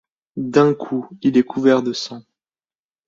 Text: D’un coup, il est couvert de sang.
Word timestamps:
D’un 0.35 0.73
coup, 0.73 1.07
il 1.21 1.37
est 1.37 1.43
couvert 1.43 1.83
de 1.83 1.93
sang. 1.93 2.23